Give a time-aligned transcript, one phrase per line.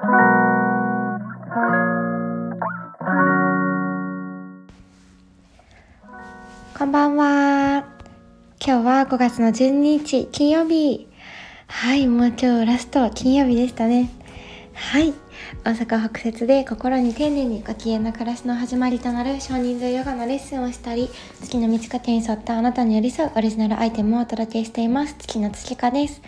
[0.00, 0.06] こ
[6.86, 7.84] んばんは。
[8.64, 11.06] 今日は5月の12日金曜日。
[11.66, 14.08] はい、もう今日ラスト金曜日でしたね。
[14.72, 15.12] はい。
[15.64, 21.08] 大阪北節で心に丁寧にご機嫌な暮らしの始まりとなる少人数ヨガのレッスンをしたり、
[21.40, 25.14] 月の満ち欠けに沿ったあなたに寄り添うオリジナルアイテムをお届けしています。
[25.18, 26.22] 月の月花です。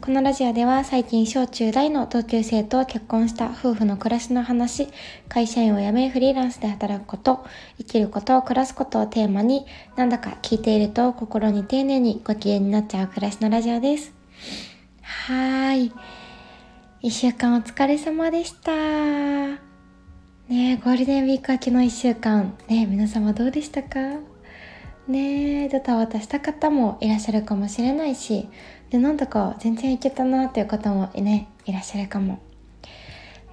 [0.00, 4.88] このラジオでは最近小中大の同級生と結婚した夫婦の暮らしの話、
[5.28, 7.44] 会社員を辞めフリーランスで働くこと、
[7.78, 14.12] 生きることを、暮らすことをテーマに、なんだか聞いていると心に丁寧にご機嫌になっちゃう暮らしのラジオです。
[15.00, 15.92] はーい。
[17.06, 18.72] 一週間お疲れ様でした。
[18.72, 19.58] ね
[20.48, 23.98] ゴールデンウィーク明けの一週間、ね皆様どうでしたか？
[25.06, 28.48] ねドタバタした方もいらっしゃるかもしれないし、
[28.88, 32.40] でなんだか全然いけたなっていう方もねいらっしゃるかも。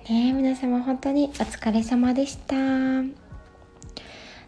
[0.10, 2.56] ね皆様本当にお疲れ様でした。
[2.56, 3.12] ね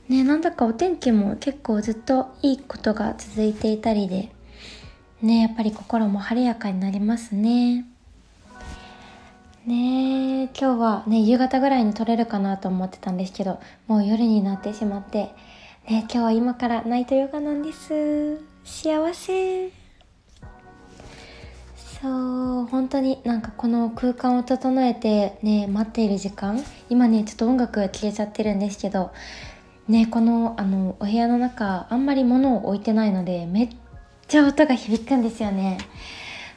[0.07, 4.31] なんだかお天気も結構ずっといいことが続いていたりで
[5.21, 7.85] ねやっぱり心も晴れやかになりますね。
[9.65, 15.33] ね今日はね夕方ぐらいに撮れるかなと思ってたんですけどもう夜になってしまって
[15.87, 18.39] ね今日は今からナイトヨガなんです。
[18.63, 19.71] 幸せ。
[22.01, 26.61] そう本当になんかこの空間を整えてね待っている時間。
[26.89, 29.11] 今ねちょっと音楽が消えちゃってるんですけど
[29.87, 33.69] ねこのあのお部屋の中あんまり物を置いてないのでめっ
[34.27, 35.77] ちゃ音が響くんですよね。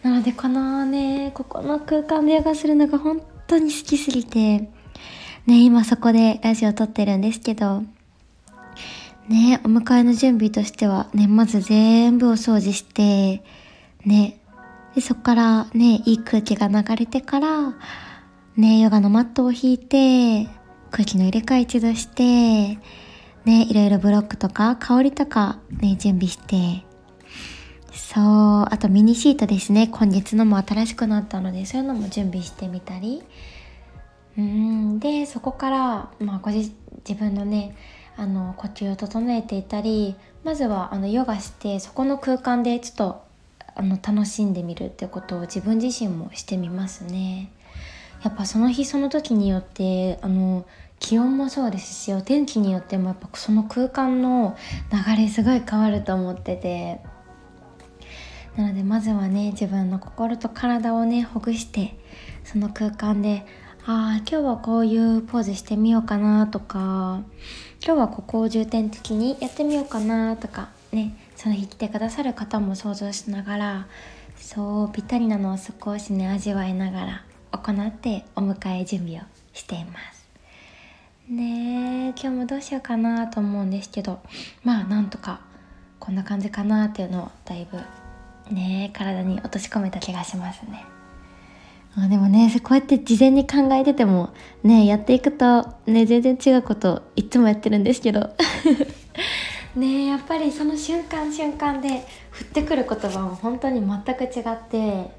[0.06, 4.70] なのでこのねここの空間でヨガするのが本当に好きすぎて
[5.46, 7.82] ね今そこでラジオ撮ってるんですけど
[9.28, 13.42] ねお迎えの準備としてはねまず全部お掃除して
[14.04, 14.38] ね
[14.94, 17.74] でそこからねいい空気が流れてから
[18.56, 20.48] ねヨガのマットを引いて
[20.92, 22.78] 空気の入れ替え一度して
[23.44, 26.85] ねいろいろブロックとか香りとかね準備して
[28.16, 28.24] そう。
[28.70, 29.88] あとミニシートですね。
[29.92, 33.22] 今月のも新しくなったのでそういうのも準備してみたり。
[34.38, 34.98] うん。
[34.98, 36.72] でそこからまあご自
[37.06, 37.76] 自分のね
[38.16, 43.22] あの呼吸を整えていたりまずはあのヨガしてそこの空間でちょっと
[43.74, 47.50] あの楽しんでみるってことを自分自身もしてみますね。
[48.22, 50.64] やっぱその日その時によってあの
[51.00, 54.56] 気温もそうですしお天気によってもやっぱその空間の
[54.90, 57.15] 流れすごい変わると思ってて。
[58.56, 61.96] なのでまずはね自分の心と体をねほぐして
[62.44, 63.44] その空間で
[63.84, 67.22] ああ今日はこういうポーズしてみようかなとか
[67.84, 73.86] 今日はここを重点的にやってみようかなとかねその日来てくださる方も想像しながら
[74.36, 79.20] そうぴったりなのを少しね味わいながら行ってお迎え準備を
[79.52, 80.28] しています。
[81.28, 84.20] ねえ今日もどうしようかなと思うんですけど
[84.62, 85.40] まあなんとか
[85.98, 87.80] こんな感じかなっていうのをだいぶ
[88.50, 90.84] ね体に落とし込めた気がしますね。
[91.98, 98.30] あでもねこうやって事前に考えててもねやっていくとね全然違うこといつもやってるんですけど。
[99.74, 105.10] ねやっぱりその瞬間瞬間で降ってくる言葉も本当に全く違って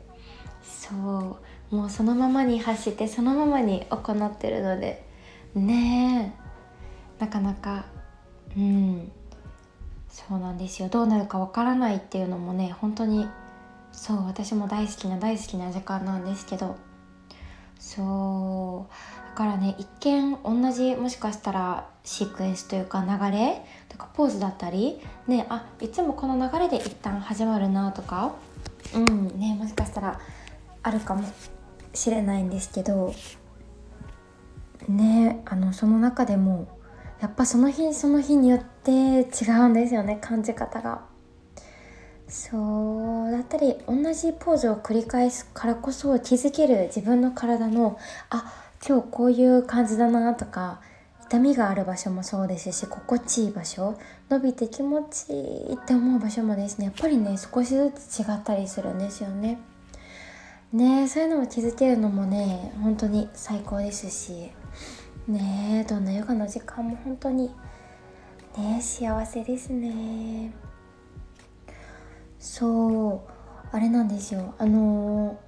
[0.63, 1.39] そ
[1.71, 5.05] うもうそのままに走ってそのままに行ってるので
[5.53, 6.33] ね
[7.19, 7.85] えなかなか
[8.55, 9.11] うん。
[10.17, 10.89] そうなんですよ。
[10.89, 13.27] どうなるかわからないっていうのもね本当に
[13.91, 16.75] そう私も大好きな大好きな時間なんですけど。
[17.79, 28.33] そうだからね一見同じもしかしたらシークエンスというか流れとかポーズだったりねあいつもこの流れで一旦始まるなとか
[28.95, 30.19] うんねもしかしたら
[30.81, 31.23] あるかも
[31.93, 33.13] しれないんですけど。
[34.87, 36.67] ねあのその中でも
[37.21, 41.01] やっぱその日その日によって違うんですよね感じ方が。
[42.29, 47.97] そうだったり同じポーズを繰り返すからこそ気づける自分の体の
[48.29, 48.53] あ
[48.85, 50.81] 今日こういう感じだなとか
[51.23, 53.97] 痛みがある場所もそうですし心地いい場所
[54.29, 55.35] 伸びて気持ちい
[55.71, 59.57] いって思う場所もですねやっぱりね少しずつ違ったりするんですよね。
[60.73, 64.51] ねそういうのも気づけるのもね本当に最高ですし
[65.27, 67.51] ねえどんなヨガの時間も本当に
[68.57, 70.53] ね幸せですね。
[72.39, 75.39] そうあれなんですよあの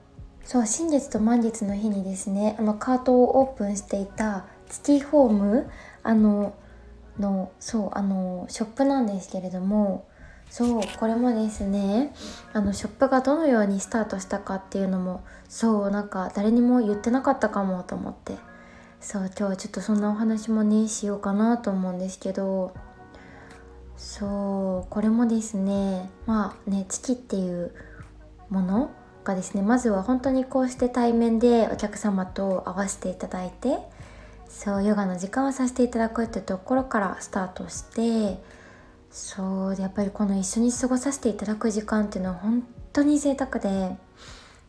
[0.44, 5.70] そう新月と満月の日にですねあのカートをオープンしていた月ホーム
[6.04, 6.54] あの
[7.18, 10.08] のそうあのショップなんですけれども
[10.50, 12.14] そうこれもですね
[12.54, 18.36] あのショップがどのようにスタートしたかっていうのもそうなんか誰にも言ってなかったかもと思って
[19.02, 22.74] そう今日はちょっとそんなお話もねしようかなと思うんですけど。
[24.00, 27.74] そうこれもですねまあね月っていう
[28.50, 28.92] もの
[29.26, 33.78] がですねまずは本当にこうして対面でお客様と会わせていただいて
[34.48, 38.42] そうヨガの時間をさせていただくってところからスタートして
[39.12, 42.64] そうでやっぱりこの一緒に過ごさせていただく時間っていうのは本
[42.94, 43.98] 当に贅沢で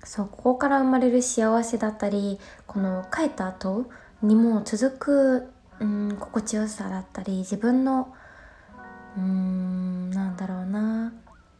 [0.03, 3.87] そうここから生まれる幸せだったりこの帰った後
[4.23, 8.15] にも続く、うん、心地よさだったり自分の
[9.17, 11.13] うんなんだろうな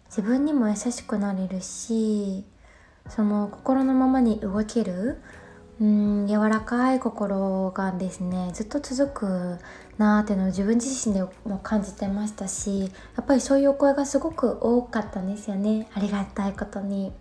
[0.07, 2.45] 自分にも優しくなれるし
[3.09, 5.21] その心のままに動ける
[5.81, 9.59] うん柔らかい心がですねずっと続く
[9.97, 17.13] なーっていうのを自分自身でも感じてましたしやっぱりそういうお声がすごく多かったんですよねありがたいことに。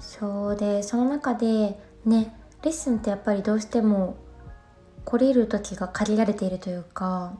[0.00, 4.16] そうでその中でねレッスンってやっぱりどうしても
[5.10, 7.36] 来れる時が限られているというか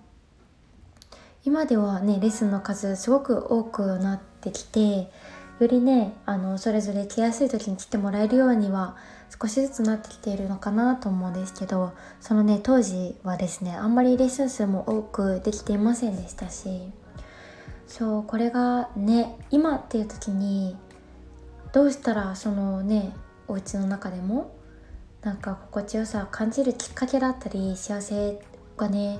[1.44, 5.08] 今ではねレッスンの数すごく多くなってきて
[5.60, 8.96] よりねあのそれぞれ来やすい時に来てもらえるようには
[9.40, 16.90] 少しずつなってきているのかなと思うんですけどそのね当時はですねあんまりレッスン数も多くできていませんでしたし
[17.86, 20.76] そうこれがね今っていう時に
[21.72, 23.12] どうしたらそのね
[23.46, 24.58] お家の中でも
[25.22, 28.40] なんか心地よさを感じるきっかけだったり幸せ
[28.76, 29.18] がね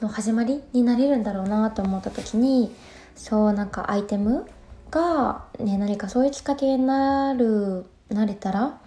[0.00, 2.74] の始まりになれるんだろうなと思った時に
[3.14, 4.46] そうなんかアイテム
[4.90, 8.80] が、ね、何かそういうきっかけになるなれたら、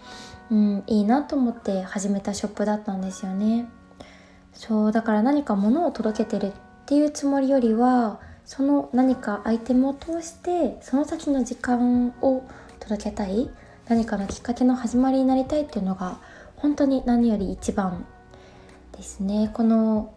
[0.50, 3.68] うん、いいなと思って始めたショップだったんですよね。
[4.54, 6.54] そうだから何か物を届けてるっ
[6.86, 12.44] ていうつもりよりはその何かアイテムを通してその先の時間を
[12.80, 13.50] 届けたい
[13.90, 16.20] 何かのきっかけの始まりになりたいっていうのが
[16.58, 18.06] 本当に何より一番
[18.96, 19.50] ですね。
[19.52, 20.14] この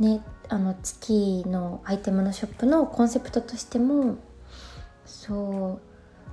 [0.00, 4.16] ねあの月のアイテムのショップのコンセプトとしても
[5.06, 5.80] そう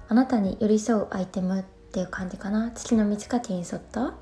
[0.07, 2.71] あなたに寄り添うアイテムっていう感じかな。
[2.71, 4.15] 月の満ち欠けに沿った。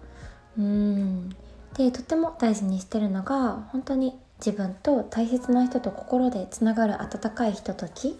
[0.57, 1.29] うん。
[1.77, 8.19] でとっても大事にしてるのが本当に自分と大切な人と心でつながる温かいひととき。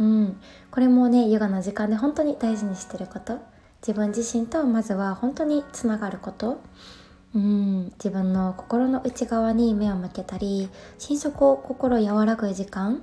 [0.00, 0.40] うん。
[0.72, 3.38] これもねヨガの時間で本当に大事にしてること。
[3.80, 6.60] 自分自身とまずは本当につながること。
[7.32, 10.68] うん自分の心の内側に目を向けたり
[10.98, 13.02] 心底心和らぐ時間。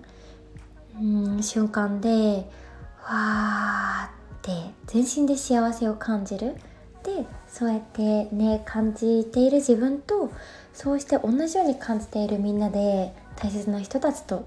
[1.00, 1.04] う
[1.38, 2.50] ん瞬間で
[3.10, 6.56] わーって全身で幸せを感じる。
[7.04, 10.30] でそうやってね感じている自分と
[10.74, 14.46] そうして同じように感じているみんなで大切な人たちと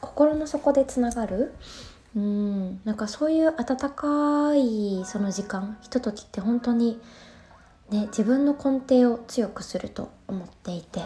[0.00, 1.52] 心の底でつながる。
[2.16, 2.80] うん。
[2.84, 7.00] なんかそういう温かいその時間ひとときって本当に
[7.90, 11.02] ね自分の根底を強くすると思っていて。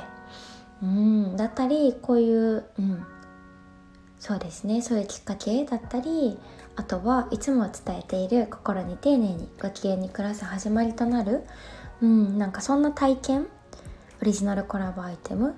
[0.82, 1.36] うん。
[1.36, 3.04] だったりこういう、うん、
[4.18, 4.80] そうですね。
[4.80, 6.38] そういうきっかけだったり
[6.76, 11.44] あとはいつも伝えている心に丁寧にご機嫌に暮らす始まりとなる、
[12.00, 13.46] うん、なんかそんな体験
[14.22, 15.56] オリジナルコラボアイテム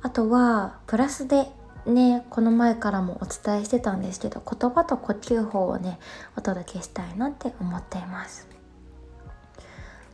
[0.00, 1.48] あとはプラスで
[1.86, 5.98] ねこの前からもお伝えしてたんですけど言葉と呼吸法をね
[6.36, 8.48] お届けしたいなって思っています。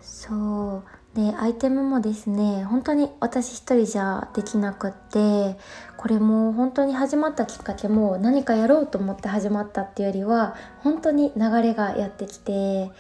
[0.01, 0.99] そう。
[1.15, 5.59] でアイテムもですね本当に私一人じゃできなくって
[5.97, 12.93] これも本当に始まったきっかけも何かやろうと思って始まったっていうよりは本当に流れがやってきて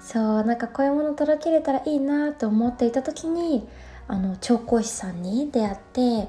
[0.00, 3.68] そうなんかこういうもの届けれたらいいなと思っていた時に
[4.08, 6.28] あの調香師さんに出会って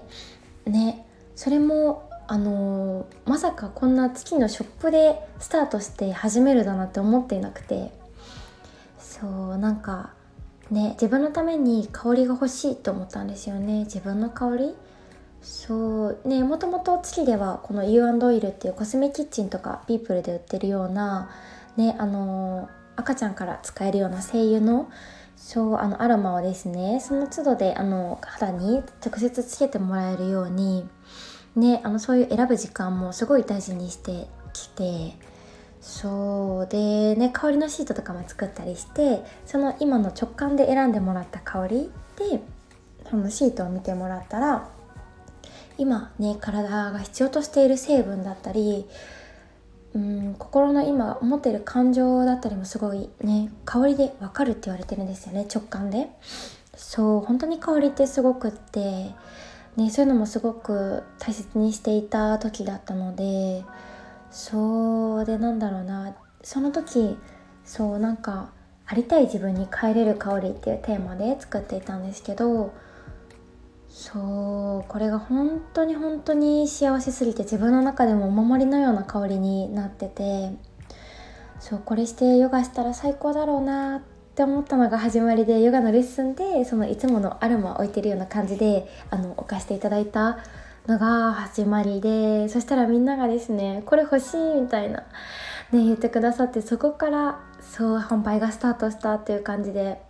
[0.69, 7.91] ねそれもあのまさかこんな月のショップでスタートして始めるだなって思っていなくて。
[9.23, 10.11] そうなんか
[10.69, 13.85] ね自分のために香りが欲しいと思ったんですよね。
[13.85, 14.75] 自分の香り。
[15.41, 21.29] そうねもともと月ではこの U&Oil っていうコスメキッチンとかピープルで売ってるような
[21.75, 24.89] ねあの赤ちゃんから使えるような精油の
[25.43, 30.87] そうあのアロマをですねその都度であの肌に直接つけてもらえるように
[31.57, 35.17] ねあのそういう選ぶ時間もすごい大事にしてきて
[35.81, 41.91] そうでね香りのシートとかも作ったりしてその今の直感で選んでもらった香り
[42.31, 42.41] で
[43.09, 44.69] そのシートを見てもらったら
[45.77, 48.87] 今ね体が必要としている成分だったり
[49.95, 56.09] うん心の今思っている感情だったりもすごいね香りでわかるって言われてるんですよね直感で。
[56.75, 59.11] そう本当に香りってすごくって
[59.77, 63.63] ね、そういうのもすごく大切にしていた時だったので
[64.29, 67.17] そうでなんだろうなその時
[67.65, 68.51] そうなんか
[68.85, 72.73] ありたい自分に帰れる香りっていうテーマで作っていたんですけど
[73.93, 80.51] そうこれが本当に本当に幸せすぎて自分の中でもお守りのような香りになってて
[81.59, 84.01] そうこれしてヨガしたら最高だろうなっ
[84.35, 90.39] て思ったのが始まりでヨガのレッスンでそのいつものアロマ置いてるような感じであの置かせていただいた
[90.87, 95.01] のが始まりでそしたらみんながですねこれ欲しいみたいな、
[95.71, 100.01] ね、言ってくださってそこからそう販売がスタートしたっていう感じで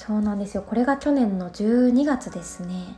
[0.00, 0.62] そうなんですよ。
[0.66, 2.96] これが去年の12月ですね。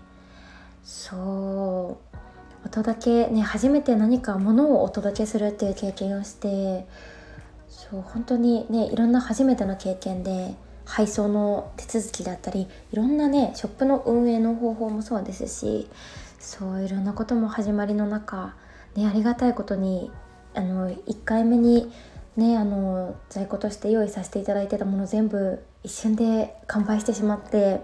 [0.84, 2.16] そう。
[2.64, 6.86] お届けね初めて何か物をお届けするっていう経験をして
[7.68, 10.54] そう本当にねいろんな初めての経験で
[10.84, 15.88] 配送の手続きだったりいろんなねショップの運営の方法もそうですし
[16.38, 18.54] そういろんなことも始まりの中、
[18.94, 20.12] ね、ありがたいことに
[20.54, 21.92] あの1回目に
[22.36, 27.82] ねあの在庫として用意させていただいてたもの全部一瞬で完売してしまって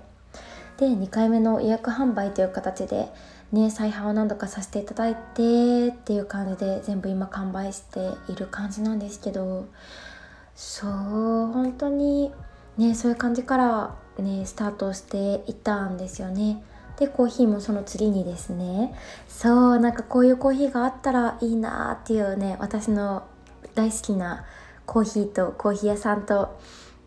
[0.79, 3.09] で2回目の予約販売という形で
[3.53, 9.67] ね再販を何度かさせていただいてっていう感じで全部今完売している感じなんですけど
[10.55, 12.33] そう本当に
[12.77, 16.63] ねそういう感じからねスタートしていったんですよね。
[16.99, 18.93] でコーヒーもその次にですね
[19.29, 23.23] そうなんかこういうコーヒーがあったらいいなっていうね私の
[23.77, 24.45] 大好きな
[24.85, 26.59] コーヒーとコーヒー屋さんと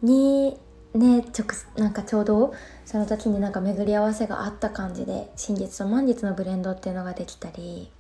[0.02, 0.58] に
[0.94, 2.54] ね直なんかちょうど
[2.86, 7.92] その時になんか巡り合わせがあった感じで新月と満月のブレンドっていうのができたり。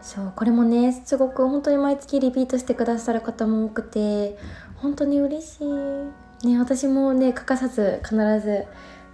[0.00, 4.38] そうこれもねすごく本当に毎月リピートしてくださる方も多くて
[4.76, 6.46] 本当に嬉しい。
[6.46, 8.66] ね私もね欠かさず必ず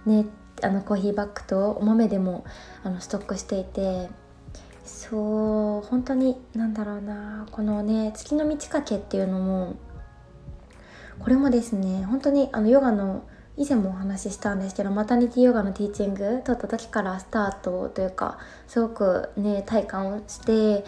[0.05, 0.25] ね
[0.61, 2.45] あのコーヒーバッグとお豆でも
[2.83, 4.09] あのストックしていて。
[4.85, 9.75] そう本当に何だろうなこのね月の満ち欠けっていうのも
[11.19, 13.23] これもですね本当にあのヨガの
[13.57, 20.83] 以前もお話ししたんですけどマタニティヨガのティーチング取った時からスタートというかすごくね体感をして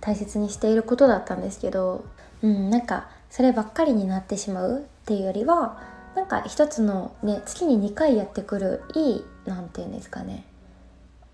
[0.00, 2.04] 大切にしていることだったんですけど、
[2.42, 5.82] うん、なんかそればっかりになってしまうっていうよりは
[6.14, 10.44] なんか一つのね月に2回やってくるいい何て言うんですかね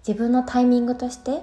[0.06, 1.42] 自分のタイミングとして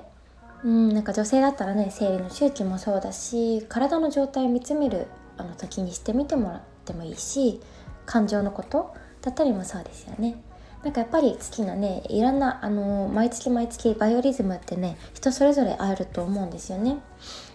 [0.63, 5.05] うんなんか女性だったらね生理の周期もそうだし体の状態を見つめる
[5.37, 7.59] あの時にしてみてもらってもいいし
[8.05, 10.41] 感情のことだったりもそうですよね。
[10.83, 16.99] なんかやっぱり月のねいろんなあの毎月毎月バイオリズムってね人それぞれあると思うんですよね。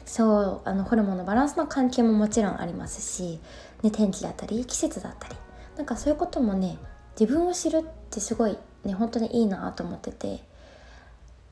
[0.04, 3.40] そうあのホルモンのバランスの関係ももちろんありますし、
[3.82, 5.36] ね、天気だったり季節だったり
[5.76, 6.76] なんかそういうこともね
[7.18, 10.42] 自分を知るってすごいね本当にいいなと思ってて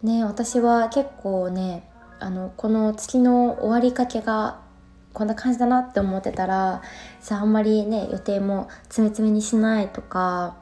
[0.02, 4.60] ね私は結構ねあのこの月の終わりかけが
[5.12, 6.82] こんな感じだなって思ってたら
[7.20, 10.56] さあんまりね予定も詰め詰めにしないとか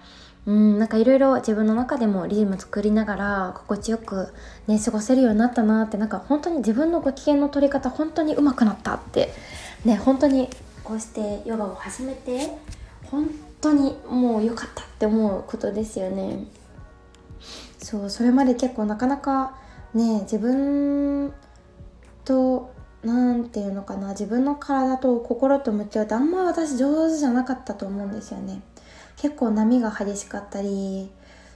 [0.47, 4.33] うんなんかいろいろ自分の中でもリズム作りながら心地よく
[4.67, 9.31] ね過ごせるようになったなってなんか本当に自分のご機嫌の取り方本当に上手くなったって
[9.85, 10.49] ね本当に
[10.83, 12.49] こうしてヨガを始めて
[13.05, 13.29] 本
[13.61, 16.47] 当にもう良かったって思うことですよね。
[17.79, 19.55] そうそれまで結構なかなか
[19.95, 21.33] ね自分
[22.25, 22.73] と
[23.05, 28.63] 何て言うのかな自分の体と心と向き合うってあんま私上手じゃなかったと思うんですよね。
[29.17, 31.11] 結構波が激しかったり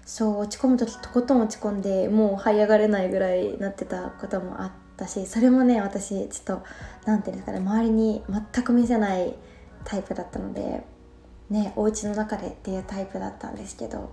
[0.05, 6.63] そう落ち込む時とことん落ち込んでもう這い上がれないぐらいなってたこともあったしそれもね私ちょっと
[7.07, 9.35] 何て言うんですかね周りに全く見せない
[9.85, 10.85] タイプだったので
[11.51, 14.13] ねお家の中でっていうタイプだったんですけど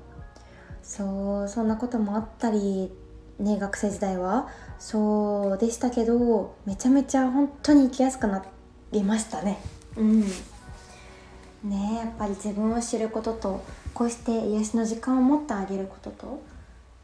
[0.83, 2.91] そうそんなこともあったり
[3.39, 4.47] ね学生時代は。
[4.77, 8.43] そうでしたけどめちゃめちゃ本当に生きやすくな
[8.91, 9.59] りましたね。
[9.97, 10.21] うん。
[10.21, 16.41] ねやっぱり自分を知ることとこうして癒しの時間を持ってあげることと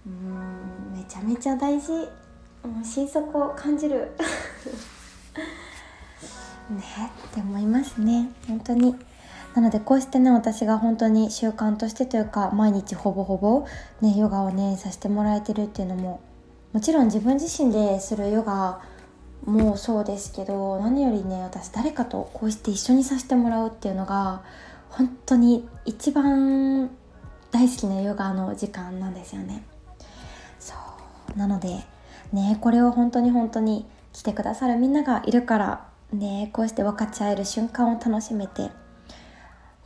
[0.05, 1.91] うんめちゃめちゃ大事。
[2.63, 4.11] もう心底を感じる。
[6.69, 6.81] ね
[7.29, 8.31] って思いますね。
[8.47, 8.95] 本当に
[9.55, 13.65] なのでこうしてね私が本当に習慣としてというか毎日ほぼほぼ
[14.01, 16.19] ねヨガをねさせてもらえてるっていうのも
[16.73, 18.81] もちろん自分自身でするヨガ
[19.45, 24.43] もそうですけど何よりね私誰かとこうして一緒にさせてもらうっていうのが
[24.89, 26.89] 本当に一番
[27.51, 29.63] 大好きなヨガの時間なんですよね。
[30.59, 30.73] そ
[31.33, 31.37] う。
[31.37, 31.85] なので
[32.33, 38.71] ねこれを本当に本当に来てくださるみんながいるからねこうして分かち合える瞬間を楽しめて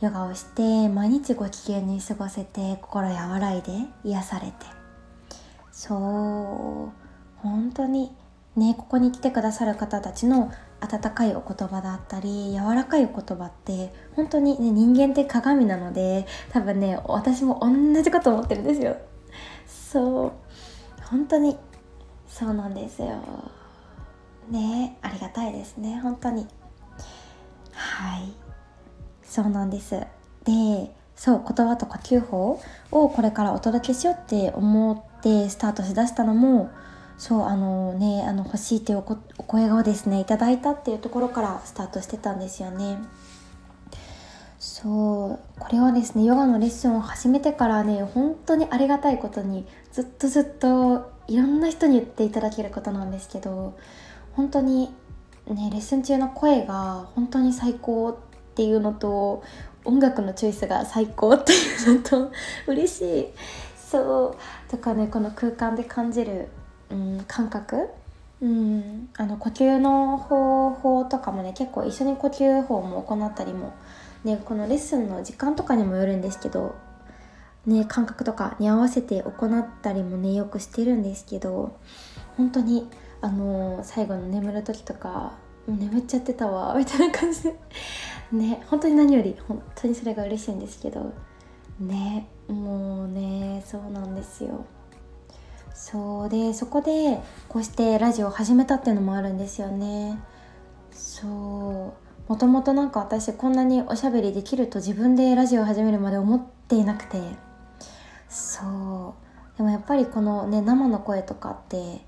[0.00, 3.72] ヨガをして毎日ご機嫌に過ごせて心和らいで
[4.04, 4.80] 癒されて。
[5.72, 5.98] そう
[7.42, 8.14] 本当に
[8.56, 18.96] ねここに来てくださる方たちの温かいお言葉だったり柔らかいお言葉って本当にね人間って鏡なので多分ね私も同じこと思ってるんですよ。
[19.66, 20.32] そう
[21.02, 21.56] 本当に
[22.28, 23.22] そうなんですよ。
[24.50, 26.46] ねありがたいですね本当に。
[27.72, 28.39] はい。
[29.30, 29.90] そうなんです
[30.44, 32.60] でそう言葉と呼吸法
[32.90, 36.70] をこれからお届けしようって思ってスタートしだしたのも
[37.16, 39.04] そうあのねあの欲しいっていう
[39.38, 42.98] お声をですねいただいたっていうところからスタートしてたんですよね。
[44.58, 53.78] そうこれはですねヨガのレッスンを始めてからね本当にありがたいことにずっとずっといろんな人に言っていただけることなんですけど
[54.32, 54.90] 本当に
[55.46, 58.18] ねレッスン中の声が本当に最高
[58.60, 59.42] っていうのと
[59.84, 61.56] 音楽のチョイスが最高ってい
[61.94, 62.30] うのと
[62.66, 63.26] 嬉しい。
[63.76, 64.70] そう。
[64.70, 66.48] とかねこの空間で感じる
[66.90, 67.88] うん、感覚、
[68.40, 73.72] うん、あの呼吸の方法とかもね結構一緒に呼吸法も行ったりも、
[74.24, 76.74] ね、このレッスンの時間とかにもよるんですけど、
[77.64, 81.78] ね、感覚とかに合わせて行ったりもねよくしてるんですけど
[82.36, 82.88] 本当に
[83.20, 85.34] あのー、最後の眠る時とか
[85.76, 87.56] 眠っちゃってたわ みたいな感じで。
[88.32, 91.12] ね本当に何より本当にそれが嬉しいんですけど。
[91.80, 94.64] ねもうねそうなんですよ。
[95.74, 100.18] そうでそこでこうしてラジオを始めたっていうのもあるんですよね。
[100.92, 101.92] そう。
[102.28, 107.18] もともとなんか私こんなにおしゃべりできると自分でラジオを始めるまで思っていなくて。
[108.28, 109.14] そ
[109.56, 109.56] う。
[109.56, 112.00] でもやっぱりこのね生の声とかって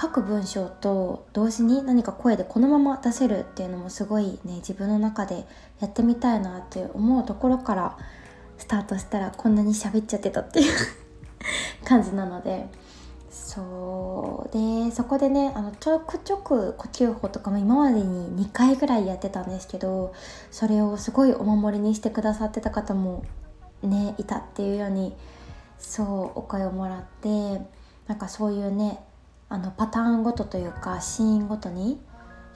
[0.00, 5.44] 書く文章と同時に何か声でこのまま出せるっていうのもすごいね自分の中で
[5.80, 7.98] やってみたいなって思うところから
[8.56, 10.72] スタートしたらこんなに喋っちゃってたっていう
[11.84, 12.68] 感じなので
[13.30, 14.52] そう。
[14.52, 20.14] でそこでねあのちょくちょく呼吸法とかも今までに2回ぐらいやってたんですけど
[20.50, 23.24] それをすごいお守りにしてくださってた方も
[23.82, 25.14] ねいたっていうように
[25.78, 27.60] そうお声をもらって
[28.06, 29.00] なんかそういうね
[29.52, 32.00] あのパターンごとというかシーンごとに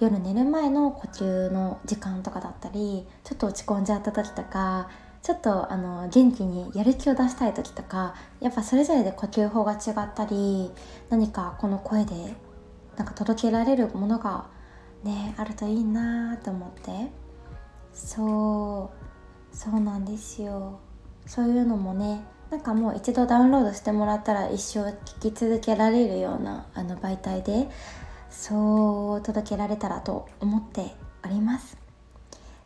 [0.00, 4.88] 夜寝る前の呼吸の時間とかだったりちょっと落ち込んじゃった時とか
[5.20, 10.70] ちょっとあの元気にやる気を出したい時とかやっぱそれぞれで呼吸法が違ったり
[11.10, 12.14] 何かこの声で
[12.96, 14.46] なんか届けられるものが
[15.04, 17.26] ねあるといいなと思って。
[17.92, 18.90] そ
[19.52, 20.80] うそうなんですよ。
[21.26, 24.80] そういうのもねなんかもう一度ダウンロードしてもらったら一生
[25.20, 27.68] 聞き続けられるようなあの媒体で
[28.30, 31.76] そう届けられたらと思っております。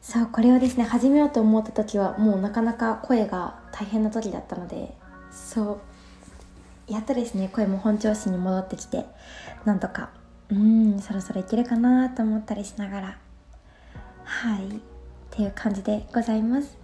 [0.02, 4.94] そうこれをですね始めようと思った時はもうなかなか声が大変な時だったので
[5.30, 5.80] そ
[6.88, 9.04] うやっとですね声も本調子に戻ってきて
[9.64, 10.10] なんとか
[10.50, 13.18] うんそろそろいけるかなと思ったりしながら
[14.24, 14.70] はいっ
[15.30, 16.79] ていう感じでございます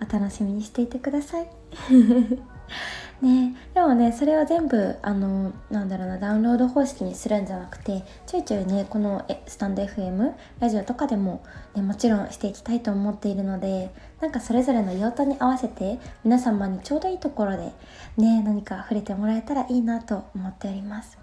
[0.00, 1.48] お楽しみにしていてください。
[3.22, 17.72] ねでもねそれを全部あのなんだろうなダウンロード方式にするんじゃなくてちょいちょいねこのえスタンド FM ラジオとかでも、ね、もちろんしていきたいと思っているのでなんかそれぞれの用途に合わせて皆様にちょうどいいところで
[18.16, 21.18] ね何か触れてもらえたらいいなと思っております。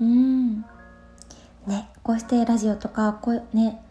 [0.00, 0.64] うん。
[1.66, 3.82] ねこうしてラジオとかこうね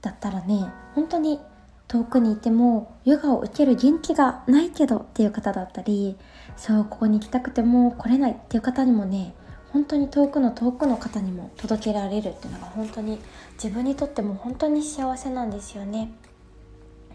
[0.00, 1.40] だったらね本当に
[1.88, 6.16] 遠くにいてもヨガを受ける元気がないけどっていう方だったり
[6.56, 9.34] そうここに行きたくても来れないっていう方にもね
[9.74, 13.20] 本当に遠くの遠くの方にも届けられるっていうのが本当に
[13.54, 16.12] 自分にとっても本当に幸せなんですよね。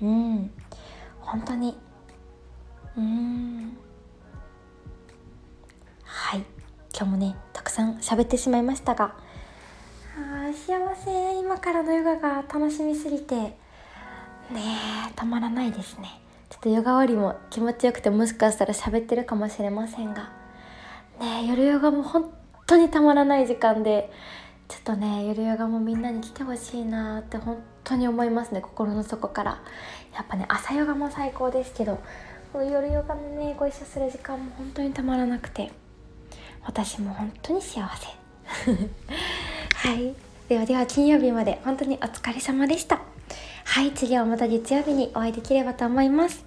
[0.02, 0.52] うん。
[1.22, 1.78] 本当に。
[2.98, 3.78] うん。
[6.04, 6.44] はい。
[6.94, 9.16] 今日もねたくさん喋ってしまいましたが。
[10.18, 11.40] あ幸せ。
[11.40, 13.58] 今からのヨガが楽しみすぎて。
[14.52, 14.62] ね
[15.10, 16.20] えたまらないですね。
[16.50, 20.32] ちょっとヨガ終わりも気持ちよくてもしかしたら喋ってるかもしれませんが。
[21.20, 22.32] ねえ夜ヨガも本
[22.66, 24.12] 当にたまらない時間で
[24.68, 29.62] ちょっとね夜ヨガもみんなに来てほしいなって本当に思いますね心の底から。
[30.16, 32.00] やっぱね朝ヨガも最高ですけど
[32.52, 35.72] この夜ヨガのねご一緒する時間も本当にたまらなくて
[36.66, 38.08] 私も本当に幸せ。
[39.90, 40.16] はい。
[40.48, 43.00] ではでは金曜日まで本当にお疲れ様でした。
[43.70, 46.44] はい次はまた月曜日にお会いできればと思います。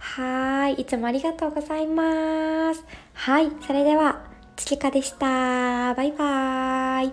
[0.00, 2.84] はいいつもありがとうございます。
[3.14, 4.24] はいそれでは
[4.56, 5.94] ちきかでした。
[5.94, 7.12] バイバーイ。